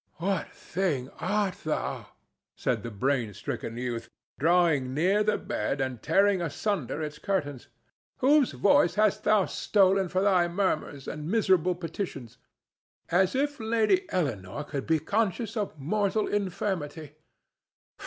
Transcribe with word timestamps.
"What 0.15 0.49
thing 0.51 1.11
art 1.19 1.57
thou?" 1.63 2.07
said 2.55 2.81
the 2.81 2.89
brain 2.89 3.35
stricken 3.35 3.77
youth, 3.77 4.09
drawing 4.39 4.95
near 4.95 5.21
the 5.21 5.37
bed 5.37 5.79
and 5.79 6.01
tearing 6.01 6.41
asunder 6.41 7.03
its 7.03 7.19
curtains. 7.19 7.67
"Whose 8.17 8.53
voice 8.53 8.95
hast 8.95 9.25
thou 9.25 9.45
stolen 9.45 10.09
for 10.09 10.23
thy 10.23 10.47
murmurs 10.47 11.07
and 11.07 11.29
miserable 11.29 11.75
petitions, 11.75 12.39
as 13.09 13.35
if 13.35 13.59
Lady 13.59 14.07
Eleanore 14.11 14.63
could 14.63 14.87
be 14.87 14.97
conscious 14.97 15.55
of 15.55 15.77
mortal 15.77 16.25
infirmity? 16.25 17.11